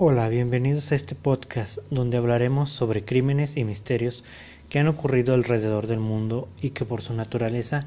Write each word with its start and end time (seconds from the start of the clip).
Hola, 0.00 0.28
bienvenidos 0.28 0.92
a 0.92 0.94
este 0.94 1.16
podcast 1.16 1.78
donde 1.90 2.18
hablaremos 2.18 2.70
sobre 2.70 3.04
crímenes 3.04 3.56
y 3.56 3.64
misterios 3.64 4.22
que 4.68 4.78
han 4.78 4.86
ocurrido 4.86 5.34
alrededor 5.34 5.88
del 5.88 5.98
mundo 5.98 6.48
y 6.62 6.70
que 6.70 6.84
por 6.84 7.02
su 7.02 7.14
naturaleza 7.14 7.84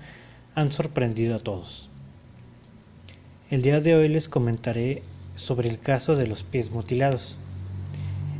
han 0.53 0.73
sorprendido 0.73 1.37
a 1.37 1.39
todos. 1.39 1.89
El 3.49 3.61
día 3.61 3.79
de 3.79 3.95
hoy 3.95 4.09
les 4.09 4.27
comentaré 4.27 5.03
sobre 5.35 5.69
el 5.69 5.79
caso 5.79 6.17
de 6.17 6.27
los 6.27 6.43
pies 6.43 6.71
mutilados. 6.71 7.39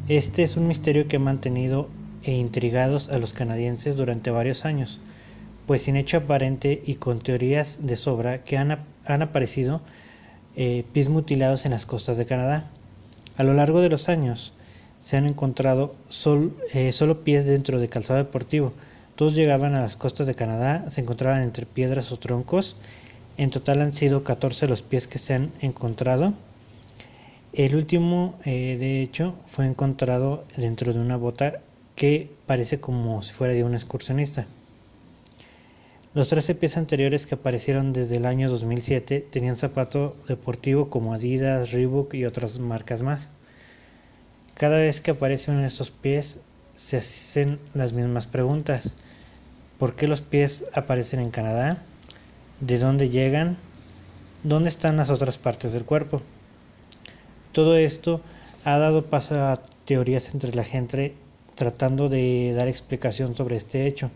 Este 0.10 0.44
es 0.44 0.58
un 0.58 0.68
misterio 0.68 1.08
que 1.08 1.16
ha 1.16 1.20
mantenido 1.20 1.88
e 2.24 2.34
intrigados 2.34 3.08
a 3.08 3.20
los 3.20 3.32
canadienses 3.32 3.96
durante 3.96 4.32
varios 4.32 4.66
años, 4.66 5.00
pues 5.66 5.84
sin 5.84 5.96
hecho 5.96 6.18
aparente 6.18 6.84
y 6.86 6.96
con 6.96 7.20
teorías 7.20 7.80
de 7.88 7.96
sobra 7.96 8.44
que 8.44 8.58
han, 8.58 8.84
han 9.06 9.22
aparecido 9.22 9.82
eh, 10.58 10.84
pies 10.92 11.08
mutilados 11.08 11.64
en 11.64 11.72
las 11.72 11.86
costas 11.86 12.18
de 12.18 12.26
Canadá. 12.26 12.70
A 13.38 13.44
lo 13.44 13.54
largo 13.54 13.82
de 13.82 13.90
los 13.90 14.10
años 14.10 14.54
se 15.00 15.18
han 15.18 15.26
encontrado 15.26 15.96
eh, 16.74 16.92
solo 16.92 17.24
pies 17.24 17.46
dentro 17.46 17.80
de 17.80 17.88
calzado 17.88 18.20
deportivo. 18.20 18.72
Todos 19.16 19.36
llegaban 19.36 19.76
a 19.76 19.82
las 19.82 19.96
costas 19.96 20.28
de 20.28 20.36
Canadá, 20.36 20.90
se 20.90 21.02
encontraban 21.02 21.42
entre 21.42 21.66
piedras 21.66 22.12
o 22.12 22.18
troncos. 22.18 22.76
En 23.38 23.50
total 23.50 23.82
han 23.82 23.94
sido 23.94 24.24
14 24.24 24.68
los 24.68 24.82
pies 24.82 25.08
que 25.08 25.18
se 25.18 25.34
han 25.34 25.52
encontrado. 25.62 26.34
El 27.54 27.76
último, 27.76 28.36
eh, 28.46 28.78
de 28.80 29.02
hecho, 29.02 29.36
fue 29.48 29.66
encontrado 29.66 30.46
dentro 30.56 30.94
de 30.94 31.00
una 31.00 31.18
bota 31.18 31.60
que 31.96 32.32
parece 32.46 32.80
como 32.80 33.22
si 33.22 33.34
fuera 33.34 33.54
de 33.54 33.64
un 33.64 33.74
excursionista. 33.74 34.46
Los 36.14 36.28
13 36.28 36.56
pies 36.56 36.76
anteriores 36.76 37.26
que 37.26 37.36
aparecieron 37.36 37.94
desde 37.94 38.18
el 38.18 38.26
año 38.26 38.50
2007 38.50 39.26
tenían 39.32 39.56
zapato 39.56 40.18
deportivo 40.28 40.90
como 40.90 41.14
Adidas, 41.14 41.72
Reebok 41.72 42.16
y 42.16 42.26
otras 42.26 42.60
marcas 42.60 43.02
más. 43.02 43.32
Cada 44.56 44.76
vez 44.76 45.00
que 45.00 45.12
aparece 45.12 45.52
uno 45.52 45.62
de 45.62 45.68
estos 45.68 45.90
pies 45.90 46.40
se 46.76 46.98
hacen 46.98 47.60
las 47.74 47.94
mismas 47.94 48.28
preguntas. 48.28 48.98
¿Por 49.80 49.96
qué 49.96 50.10
los 50.10 50.20
pies 50.20 50.66
aparecen 50.74 51.22
en 51.22 51.32
Canadá? 51.32 51.82
¿De 52.60 52.78
dónde 52.78 53.08
llegan? 53.08 53.58
¿Dónde 54.44 54.68
están 54.68 54.98
las 54.98 55.12
otras 55.12 55.38
partes 55.38 55.72
del 55.72 55.86
cuerpo? 55.86 56.22
Todo 57.54 57.78
esto 57.78 58.20
ha 58.66 58.78
dado 58.78 59.06
paso 59.06 59.36
a 59.46 59.62
teorías 59.86 60.34
entre 60.34 60.54
la 60.56 60.66
gente 60.66 61.16
tratando 61.56 62.10
de 62.10 62.52
dar 62.54 62.68
explicación 62.68 63.34
sobre 63.34 63.56
este 63.56 63.88
hecho. 63.88 64.12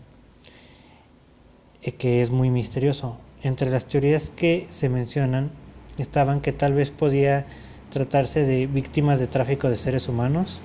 Eh, 1.86 1.92
que 1.92 2.20
es 2.20 2.30
muy 2.30 2.50
misterioso. 2.50 3.16
Entre 3.42 3.70
las 3.70 3.86
teorías 3.86 4.30
que 4.30 4.66
se 4.70 4.88
mencionan 4.88 5.50
estaban 5.98 6.40
que 6.40 6.52
tal 6.52 6.74
vez 6.74 6.90
podía 6.90 7.46
tratarse 7.90 8.44
de 8.44 8.66
víctimas 8.66 9.20
de 9.20 9.28
tráfico 9.28 9.70
de 9.70 9.76
seres 9.76 10.08
humanos, 10.08 10.60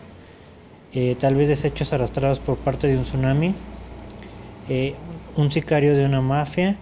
eh, 0.94 1.16
tal 1.16 1.36
vez 1.36 1.48
desechos 1.48 1.94
arrastrados 1.94 2.40
por 2.40 2.58
parte 2.58 2.88
de 2.88 2.98
un 2.98 3.04
tsunami, 3.04 3.54
eh, 4.68 4.96
un 5.36 5.52
sicario 5.52 5.96
de 5.96 6.06
una 6.06 6.22
mafia. 6.22 6.80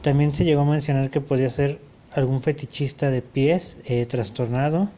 También 0.00 0.34
se 0.34 0.44
llegó 0.44 0.62
a 0.62 0.64
mencionar 0.64 1.10
que 1.10 1.20
podía 1.20 1.50
ser 1.50 1.78
algún 2.14 2.40
fetichista 2.40 3.10
de 3.10 3.20
pies 3.20 3.76
trastornado, 4.08 4.90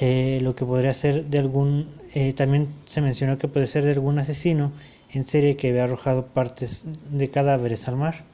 lo 0.00 0.56
que 0.56 0.64
podría 0.64 0.94
ser 0.94 1.26
de 1.26 1.38
algún, 1.38 1.86
también 2.36 2.66
se 2.86 3.00
mencionó 3.00 3.38
que 3.38 3.46
puede 3.46 3.66
ser 3.66 3.84
de 3.84 3.92
algún 3.92 4.18
asesino 4.18 4.72
en 5.12 5.24
serie 5.24 5.56
que 5.56 5.68
había 5.68 5.84
arrojado 5.84 6.26
partes 6.26 6.86
de 7.10 7.28
cadáveres 7.28 7.86
al 7.88 7.96
mar. 7.96 8.24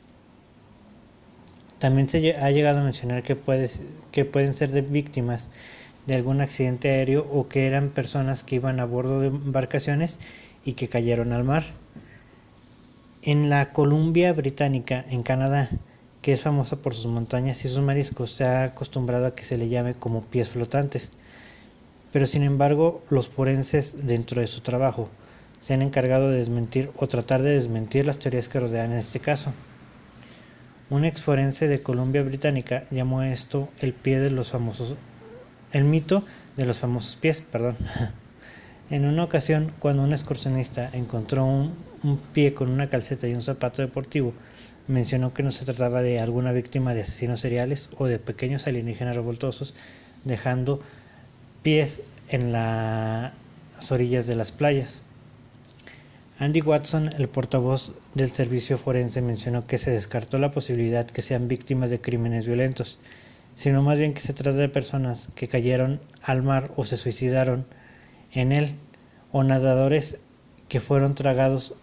También 1.79 2.09
se 2.09 2.33
ha 2.33 2.51
llegado 2.51 2.81
a 2.81 2.85
mencionar 2.85 3.23
que, 3.23 3.37
pueden 3.37 4.55
ser 4.55 4.71
de 4.71 4.81
víctimas 4.83 5.51
de 6.07 6.15
algún 6.15 6.41
accidente 6.41 6.91
aéreo 6.91 7.27
o 7.31 7.49
que 7.49 7.67
eran 7.67 7.91
personas 7.91 8.43
que 8.43 8.57
iban 8.57 8.81
a 8.81 8.85
bordo 8.85 9.21
de 9.21 9.29
embarcaciones 9.29 10.19
y 10.65 10.73
que 10.73 10.89
cayeron 10.89 11.33
al 11.33 11.45
mar. 11.45 11.65
En 13.23 13.51
la 13.51 13.71
Columbia 13.71 14.33
Británica, 14.33 15.05
en 15.11 15.23
Canadá, 15.23 15.69
que 16.23 16.33
es 16.33 16.43
famosa 16.43 16.77
por 16.77 16.95
sus 16.95 17.07
montañas 17.07 17.65
y 17.65 17.69
sus 17.69 17.81
mariscos, 17.81 18.33
se 18.33 18.45
ha 18.45 18.65
acostumbrado 18.65 19.27
a 19.27 19.35
que 19.35 19.45
se 19.45 19.59
le 19.59 19.69
llame 19.69 19.95
como 19.95 20.23
pies 20.23 20.49
flotantes. 20.51 21.13
Pero 22.13 22.27
sin 22.27 22.43
embargo, 22.43 23.03
los 23.11 23.29
forenses, 23.29 24.07
dentro 24.07 24.41
de 24.41 24.47
su 24.47 24.63
trabajo, 24.63 25.11
se 25.61 25.75
han 25.75 25.83
encargado 25.83 26.31
de 26.31 26.39
desmentir 26.39 26.91
o 26.97 27.07
tratar 27.07 27.43
de 27.43 27.51
desmentir 27.51 28.07
las 28.07 28.19
teorías 28.19 28.49
que 28.49 28.61
rodean 28.61 28.93
en 28.93 28.99
este 28.99 29.21
caso. 29.21 29.53
Un 30.91 31.05
ex 31.05 31.23
forense 31.23 31.69
de 31.69 31.81
Columbia 31.81 32.23
Británica 32.23 32.85
llamó 32.91 33.21
a 33.21 33.31
esto 33.31 33.69
el 33.81 33.93
pie 33.93 34.21
de 34.21 34.31
los 34.31 34.51
famosos, 34.51 34.95
el 35.73 35.85
mito 35.85 36.25
de 36.57 36.65
los 36.65 36.79
famosos 36.79 37.17
pies, 37.17 37.43
perdón. 37.43 37.77
En 38.91 39.05
una 39.05 39.23
ocasión, 39.23 39.71
cuando 39.81 40.03
un 40.03 40.13
excursionista 40.13 40.89
encontró 40.95 41.45
un, 41.45 41.75
un, 42.05 42.17
pie 42.17 42.55
con 42.55 42.71
una 42.71 42.89
calceta 42.89 43.29
y 43.29 43.35
un 43.35 43.43
zapato 43.43 43.83
deportivo, 43.83 44.33
mencionó 44.87 45.35
que 45.35 45.43
no 45.43 45.53
se 45.53 45.67
trataba 45.67 46.01
de 46.01 46.21
alguna 46.21 46.53
víctima 46.53 46.95
de 46.95 47.03
asesinos 47.03 47.41
seriales 47.41 47.91
o 47.99 48.07
de 48.07 48.19
pequeños 48.19 48.67
alienígenas 48.67 49.15
revoltosos, 49.15 49.75
dejando 50.25 50.81
pies 51.63 52.01
en 52.31 52.51
las 52.51 53.33
orillas 53.91 54.27
de 54.27 54.37
las 54.37 54.53
playas. 54.53 55.03
Andy 56.41 56.61
Watson, 56.61 57.11
el 57.19 57.29
portavoz 57.29 57.95
del 58.15 58.31
servicio 58.31 58.79
forense, 58.79 59.21
mencionó 59.21 59.67
que 59.67 59.77
se 59.77 59.91
descartó 59.91 60.39
la 60.39 60.53
posibilidad 60.53 61.05
que 61.05 61.21
sean 61.21 61.49
víctimas 61.49 61.91
de 61.91 62.01
crímenes 62.01 62.47
violentos, 62.47 63.01
sino 63.57 63.83
más 63.83 63.99
bien 63.99 64.15
que 64.15 64.21
se 64.21 64.35
trata 64.35 64.57
de 64.57 64.69
personas 64.69 65.31
que 65.35 65.49
cayeron 65.49 66.01
al 66.23 66.45
mar 66.45 66.71
o 66.77 66.85
se 66.85 66.97
suicidaron 66.97 67.67
en 68.33 68.53
él, 68.53 68.77
o 69.33 69.43
nadadores 69.43 70.19
que 70.69 70.79
fueron 70.79 71.17
tragados 71.17 71.75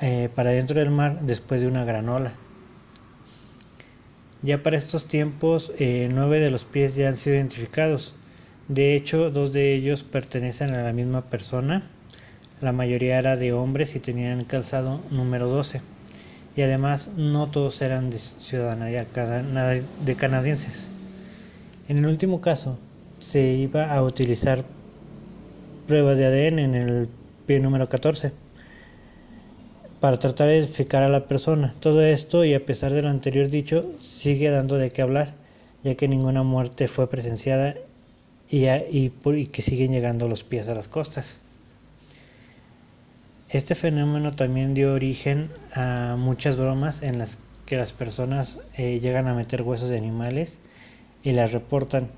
eh, 0.00 0.30
para 0.34 0.52
dentro 0.52 0.80
del 0.80 0.90
mar 0.90 1.20
después 1.20 1.60
de 1.60 1.68
una 1.68 1.84
gran 1.84 2.08
ola. 2.08 2.32
Ya 4.40 4.62
para 4.62 4.78
estos 4.78 5.06
tiempos, 5.06 5.70
eh, 5.78 6.08
nueve 6.10 6.40
de 6.40 6.50
los 6.50 6.64
pies 6.64 6.94
ya 6.94 7.08
han 7.08 7.18
sido 7.18 7.36
identificados. 7.36 8.14
De 8.68 8.94
hecho, 8.94 9.30
dos 9.30 9.52
de 9.52 9.74
ellos 9.74 10.02
pertenecen 10.02 10.74
a 10.74 10.82
la 10.82 10.94
misma 10.94 11.28
persona 11.28 11.90
la 12.60 12.72
mayoría 12.72 13.18
era 13.18 13.36
de 13.36 13.52
hombres 13.52 13.96
y 13.96 14.00
tenían 14.00 14.44
calzado 14.44 15.00
número 15.10 15.48
12. 15.48 15.82
Y 16.56 16.62
además 16.62 17.10
no 17.16 17.50
todos 17.50 17.82
eran 17.82 18.10
de 18.10 18.18
ciudadanía 18.18 19.04
de 20.04 20.16
canadienses. 20.16 20.90
En 21.88 21.98
el 21.98 22.06
último 22.06 22.40
caso, 22.40 22.78
se 23.18 23.52
iba 23.52 23.92
a 23.92 24.02
utilizar 24.02 24.64
pruebas 25.86 26.18
de 26.18 26.26
ADN 26.26 26.58
en 26.58 26.74
el 26.74 27.08
pie 27.46 27.60
número 27.60 27.88
14 27.88 28.32
para 30.00 30.18
tratar 30.18 30.48
de 30.48 30.58
identificar 30.58 31.02
a 31.02 31.08
la 31.08 31.26
persona. 31.26 31.74
Todo 31.80 32.02
esto, 32.02 32.44
y 32.44 32.54
a 32.54 32.64
pesar 32.64 32.92
de 32.92 33.02
lo 33.02 33.08
anterior 33.08 33.48
dicho, 33.48 33.82
sigue 33.98 34.50
dando 34.50 34.76
de 34.76 34.90
qué 34.90 35.02
hablar, 35.02 35.34
ya 35.84 35.94
que 35.94 36.08
ninguna 36.08 36.42
muerte 36.42 36.88
fue 36.88 37.08
presenciada 37.08 37.74
y, 38.50 38.66
y, 38.66 39.12
y 39.24 39.46
que 39.46 39.62
siguen 39.62 39.92
llegando 39.92 40.28
los 40.28 40.42
pies 40.42 40.68
a 40.68 40.74
las 40.74 40.88
costas. 40.88 41.40
Este 43.48 43.76
fenómeno 43.76 44.32
también 44.32 44.74
dio 44.74 44.92
origen 44.92 45.50
a 45.72 46.16
muchas 46.18 46.56
bromas 46.56 47.02
en 47.02 47.18
las 47.18 47.38
que 47.64 47.76
las 47.76 47.92
personas 47.92 48.58
eh, 48.76 48.98
llegan 48.98 49.28
a 49.28 49.34
meter 49.34 49.62
huesos 49.62 49.88
de 49.88 49.96
animales 49.96 50.60
y 51.22 51.30
las 51.30 51.52
reportan. 51.52 52.08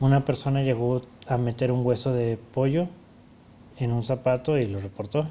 Una 0.00 0.24
persona 0.24 0.62
llegó 0.62 1.02
a 1.28 1.36
meter 1.36 1.70
un 1.70 1.86
hueso 1.86 2.12
de 2.12 2.36
pollo 2.36 2.88
en 3.78 3.92
un 3.92 4.02
zapato 4.02 4.58
y 4.58 4.66
lo 4.66 4.80
reportó. 4.80 5.24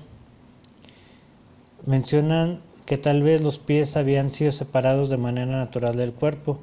Mencionan 1.85 2.61
que 2.85 2.97
tal 2.97 3.21
vez 3.21 3.41
los 3.41 3.59
pies 3.59 3.97
habían 3.97 4.31
sido 4.31 4.53
separados 4.53 5.09
de 5.09 5.17
manera 5.17 5.51
natural 5.51 5.97
del 5.97 6.13
cuerpo. 6.13 6.59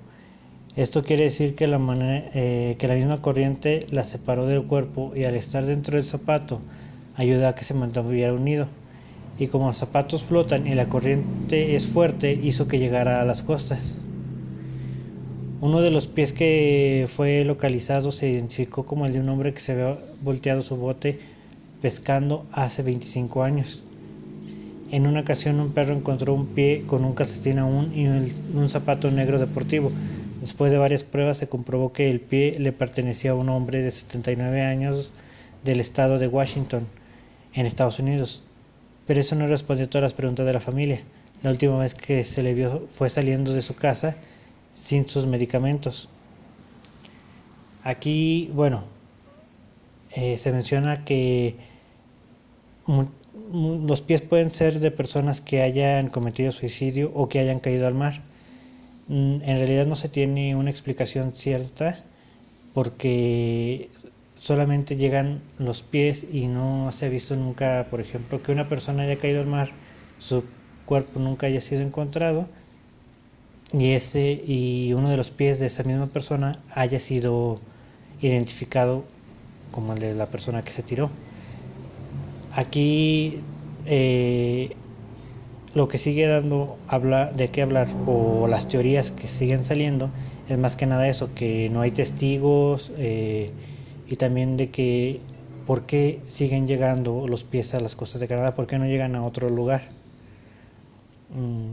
Esto 0.77 1.05
quiere 1.05 1.25
decir 1.25 1.57
que 1.57 1.67
la, 1.67 1.79
eh, 2.35 2.77
que 2.79 2.89
la 2.89 2.95
misma 2.95 3.19
corriente 3.19 3.87
la 3.91 4.05
separó 4.05 4.47
del 4.47 4.65
cuerpo 4.65 5.13
y 5.15 5.25
al 5.25 5.35
estar 5.35 5.67
dentro 5.67 5.99
del 5.99 6.07
zapato 6.07 6.59
ayuda 7.17 7.49
a 7.51 7.55
que 7.55 7.65
se 7.65 7.75
mantuviera 7.75 8.33
unido. 8.33 8.69
Y 9.39 9.49
como 9.49 9.67
los 9.67 9.77
zapatos 9.77 10.25
flotan 10.25 10.67
y 10.67 10.75
la 10.75 10.89
corriente 10.89 11.77
es 11.77 11.87
fuerte, 11.87 12.33
hizo 12.33 12.69
que 12.69 12.79
llegara 12.79 13.21
a 13.21 13.25
las 13.25 13.43
costas. 13.43 13.99
Uno 15.61 15.81
de 15.81 15.91
los 15.91 16.07
pies 16.07 16.33
que 16.33 17.09
fue 17.15 17.45
localizado 17.45 18.13
se 18.13 18.29
identificó 18.29 18.85
como 18.85 19.07
el 19.07 19.13
de 19.13 19.21
un 19.21 19.29
hombre 19.29 19.55
que 19.55 19.61
se 19.61 19.73
había 19.73 19.99
volteado 20.23 20.63
su 20.63 20.77
bote 20.77 21.19
pescando 21.83 22.47
hace 22.53 22.83
25 22.83 23.43
años. 23.43 23.83
En 24.91 25.07
una 25.07 25.21
ocasión 25.21 25.61
un 25.61 25.73
perro 25.73 25.95
encontró 25.95 26.33
un 26.33 26.47
pie 26.47 26.85
con 26.87 27.05
un 27.05 27.15
calcetín 27.15 27.59
aún 27.59 27.93
y 27.95 28.07
un, 28.07 28.71
zapato 28.71 29.11
negro 29.11 29.39
deportivo. 29.39 29.89
Después 30.41 30.71
de 30.71 30.79
varias 30.79 31.05
pruebas 31.05 31.39
se 31.39 31.49
comprobó 31.49 31.93
que 31.93 32.11
el 32.11 32.21
pie 32.21 32.57
le 32.59 32.73
pertenecía 32.73 33.33
a 33.33 33.35
un 33.35 33.49
hombre 33.49 33.83
de 33.83 33.91
79 33.91 34.63
años 34.63 35.13
del 35.65 35.81
estado 35.81 36.19
de 36.19 36.29
Washington 36.29 36.87
en 37.57 37.67
Estados 37.67 37.99
Unidos. 37.99 38.43
Pero 39.07 39.21
eso 39.21 39.35
no 39.35 39.49
respondió 39.49 39.87
a 39.87 39.91
todas 39.91 40.03
las 40.03 40.15
preguntas 40.15 40.47
de 40.47 40.53
la 40.53 40.61
familia. 40.61 41.01
La 41.43 41.51
última 41.51 41.79
vez 41.79 41.95
que 41.95 42.23
se 42.23 42.43
le 42.43 42.55
vio 42.55 42.87
fue 42.91 43.11
saliendo 43.11 43.53
de 43.53 43.63
su 43.63 43.75
casa 43.75 44.17
sin 44.73 45.09
sus 45.09 45.27
medicamentos. 45.27 46.09
Aquí, 47.83 48.51
bueno, 48.53 48.85
eh, 50.15 50.39
se 50.39 50.53
menciona 50.53 51.05
que 51.05 51.57
los 53.53 54.01
pies 54.01 54.23
pueden 54.23 54.51
ser 54.51 54.81
de 54.81 54.91
personas 54.91 55.41
que 55.41 55.63
hayan 55.63 56.09
cometido 56.09 56.53
suicidio 56.53 57.13
o 57.15 57.29
que 57.29 57.39
hayan 57.39 57.61
caído 57.61 57.87
al 57.87 57.95
mar. 57.95 58.23
Mm, 59.09 59.43
en 59.43 59.59
realidad 59.59 59.87
no 59.87 59.97
se 59.97 60.09
tiene 60.09 60.57
una 60.57 60.71
explicación 60.71 61.33
cierta 61.35 62.03
porque 62.75 63.89
solamente 64.37 64.97
llegan 64.97 65.41
los 65.59 65.83
pies 65.83 66.27
y 66.31 66.47
no 66.49 66.93
se 66.93 67.07
ha 67.07 67.09
visto 67.09 67.37
nunca, 67.37 67.89
por 67.91 68.01
ejemplo, 68.01 68.43
que 68.43 68.53
una 68.53 68.69
persona 68.69 69.03
haya 69.05 69.19
caído 69.19 69.41
al 69.41 69.47
mar, 69.47 69.71
su 70.19 70.45
cuerpo 70.85 71.19
nunca 71.21 71.47
haya 71.47 71.61
sido 71.61 71.83
encontrado 71.83 72.49
y 73.73 73.93
ese 73.93 74.43
y 74.47 74.93
uno 74.93 75.11
de 75.11 75.17
los 75.17 75.31
pies 75.31 75.59
de 75.59 75.67
esa 75.67 75.83
misma 75.83 76.07
persona 76.07 76.53
haya 76.75 76.99
sido 76.99 77.61
identificado 78.21 79.05
como 79.73 79.93
el 79.95 79.99
de 80.01 80.15
la 80.15 80.31
persona 80.31 80.63
que 80.63 80.73
se 80.73 80.83
tiró. 80.83 81.11
Aquí 82.51 83.45
eh, 83.85 84.77
lo 85.75 85.89
que 85.89 85.99
sigue 85.99 86.27
dando 86.27 86.79
habla, 86.87 87.31
de 87.33 87.51
qué 87.51 87.63
hablar 87.63 87.89
o 88.05 88.47
las 88.49 88.69
teorías 88.69 89.11
que 89.13 89.29
siguen 89.29 89.65
saliendo 89.65 90.11
es 90.49 90.59
más 90.59 90.77
que 90.77 90.87
nada 90.87 91.09
eso, 91.09 91.35
que 91.35 91.69
no 91.71 91.81
hay 91.81 91.91
testigos 91.91 92.93
eh, 92.97 93.51
y 94.09 94.17
también 94.17 94.57
de 94.57 94.71
que 94.71 95.21
por 95.67 95.87
qué 95.87 96.21
siguen 96.29 96.69
llegando 96.69 97.27
los 97.27 97.45
pies 97.45 97.75
a 97.75 97.81
las 97.81 97.97
costas 97.97 98.21
de 98.21 98.29
Canadá, 98.29 98.55
por 98.55 98.67
qué 98.67 98.79
no 98.79 98.87
llegan 98.87 99.17
a 99.17 99.25
otro 99.25 99.51
lugar. 99.51 99.83
Mm. 101.35 101.73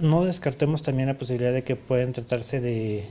No 0.00 0.24
descartemos 0.24 0.82
también 0.82 1.08
la 1.08 1.16
posibilidad 1.16 1.52
de 1.52 1.62
que 1.62 1.76
pueden 1.76 2.12
tratarse 2.12 2.60
de 2.60 3.04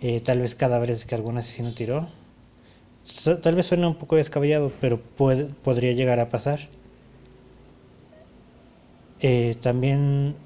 eh, 0.00 0.20
tal 0.20 0.40
vez 0.40 0.54
cadáveres 0.54 1.04
que 1.04 1.16
algún 1.16 1.36
asesino 1.36 1.74
tiró. 1.74 2.08
Tal 3.42 3.54
vez 3.54 3.66
suena 3.66 3.88
un 3.88 3.96
poco 3.96 4.16
descabellado, 4.16 4.70
pero 4.80 5.00
puede, 5.00 5.46
podría 5.46 5.92
llegar 5.92 6.20
a 6.20 6.28
pasar. 6.28 6.60
Eh, 9.20 9.56
también 9.60 10.36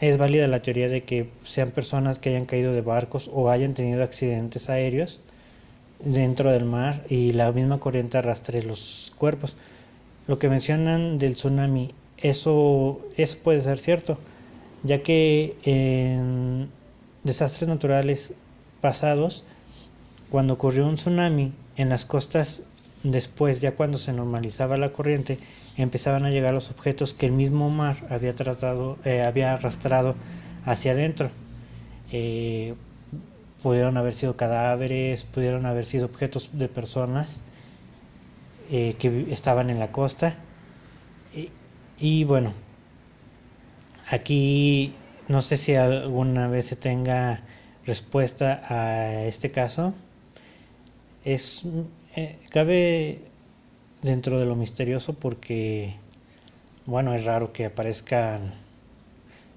es 0.00 0.18
válida 0.18 0.46
la 0.46 0.62
teoría 0.62 0.88
de 0.88 1.04
que 1.04 1.30
sean 1.42 1.70
personas 1.70 2.18
que 2.18 2.30
hayan 2.30 2.44
caído 2.44 2.72
de 2.72 2.80
barcos 2.80 3.30
o 3.32 3.50
hayan 3.50 3.74
tenido 3.74 4.02
accidentes 4.02 4.68
aéreos 4.68 5.20
dentro 6.04 6.52
del 6.52 6.64
mar 6.64 7.04
y 7.08 7.32
la 7.32 7.50
misma 7.52 7.78
corriente 7.78 8.18
arrastre 8.18 8.62
los 8.62 9.12
cuerpos. 9.18 9.56
Lo 10.26 10.38
que 10.38 10.48
mencionan 10.48 11.18
del 11.18 11.34
tsunami, 11.34 11.92
eso, 12.18 13.00
eso 13.16 13.38
puede 13.42 13.60
ser 13.60 13.78
cierto, 13.78 14.18
ya 14.82 15.02
que 15.02 15.56
en 15.64 16.68
desastres 17.24 17.68
naturales 17.68 18.34
pasados, 18.80 19.44
cuando 20.30 20.54
ocurrió 20.54 20.86
un 20.86 20.96
tsunami 20.96 21.52
en 21.76 21.88
las 21.88 22.04
costas 22.04 22.62
Después, 23.10 23.60
ya 23.60 23.72
cuando 23.76 23.98
se 23.98 24.12
normalizaba 24.12 24.76
la 24.76 24.92
corriente, 24.92 25.38
empezaban 25.82 26.24
a 26.24 26.30
llegar 26.30 26.54
los 26.54 26.70
objetos 26.70 27.12
que 27.12 27.26
el 27.26 27.32
mismo 27.32 27.70
mar 27.70 27.96
había 28.10 28.34
tratado, 28.34 28.98
eh, 29.04 29.22
había 29.22 29.52
arrastrado 29.52 30.14
hacia 30.64 30.92
adentro. 30.92 31.30
Eh, 32.12 32.74
pudieron 33.62 33.96
haber 33.96 34.14
sido 34.14 34.36
cadáveres, 34.36 35.24
pudieron 35.24 35.66
haber 35.66 35.84
sido 35.84 36.06
objetos 36.06 36.50
de 36.52 36.68
personas 36.68 37.42
eh, 38.70 38.94
que 38.98 39.26
estaban 39.30 39.70
en 39.70 39.78
la 39.78 39.92
costa. 39.92 40.36
y 41.98 42.24
bueno, 42.24 42.52
aquí 44.10 44.94
no 45.28 45.40
sé 45.40 45.56
si 45.56 45.74
alguna 45.74 46.48
vez 46.48 46.66
se 46.66 46.76
tenga 46.76 47.42
respuesta 47.86 48.62
a 48.68 49.24
este 49.24 49.50
caso. 49.50 49.94
Es 51.24 51.64
cabe 52.50 53.20
dentro 54.02 54.38
de 54.38 54.46
lo 54.46 54.54
misterioso 54.54 55.14
porque, 55.14 55.94
bueno, 56.86 57.14
es 57.14 57.24
raro 57.24 57.52
que 57.52 57.66
aparezcan 57.66 58.52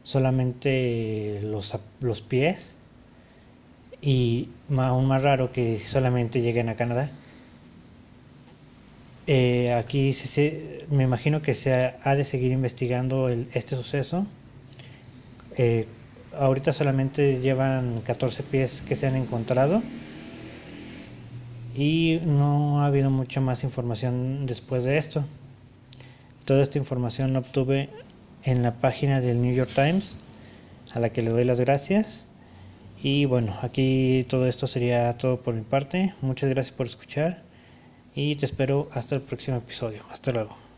solamente 0.03 1.39
los, 1.43 1.77
los 2.01 2.21
pies 2.21 2.75
y 4.01 4.49
aún 4.75 5.07
más 5.07 5.23
raro 5.23 5.51
que 5.51 5.79
solamente 5.79 6.41
lleguen 6.41 6.69
a 6.69 6.75
Canadá. 6.75 7.11
Eh, 9.27 9.71
aquí 9.73 10.13
se, 10.13 10.85
me 10.89 11.03
imagino 11.03 11.41
que 11.41 11.53
se 11.53 11.93
ha, 12.01 12.15
de 12.15 12.23
seguir 12.23 12.51
investigando 12.51 13.29
este 13.29 13.75
suceso. 13.75 14.25
Eh, 15.55 15.85
ahorita 16.35 16.73
solamente 16.73 17.39
llevan 17.39 18.01
14 18.01 18.43
pies 18.43 18.81
que 18.81 18.95
se 18.95 19.05
han 19.05 19.15
encontrado 19.15 19.83
y 21.75 22.19
no 22.25 22.81
ha 22.81 22.87
habido 22.87 23.09
mucha 23.09 23.41
más 23.41 23.63
información 23.63 24.45
después 24.45 24.83
de 24.83 24.97
esto. 24.97 25.23
Toda 26.45 26.61
esta 26.61 26.77
información 26.77 27.33
la 27.33 27.39
obtuve 27.39 27.89
en 28.43 28.63
la 28.63 28.73
página 28.75 29.21
del 29.21 29.41
New 29.41 29.53
York 29.53 29.71
Times, 29.73 30.17
a 30.93 30.99
la 30.99 31.09
que 31.09 31.21
le 31.21 31.29
doy 31.29 31.43
las 31.43 31.59
gracias. 31.59 32.25
Y 33.01 33.25
bueno, 33.25 33.55
aquí 33.61 34.25
todo 34.29 34.47
esto 34.47 34.67
sería 34.67 35.17
todo 35.17 35.41
por 35.41 35.53
mi 35.53 35.61
parte. 35.61 36.13
Muchas 36.21 36.49
gracias 36.49 36.75
por 36.75 36.87
escuchar 36.87 37.43
y 38.15 38.35
te 38.35 38.45
espero 38.45 38.89
hasta 38.91 39.15
el 39.15 39.21
próximo 39.21 39.57
episodio. 39.57 40.03
Hasta 40.11 40.31
luego. 40.31 40.68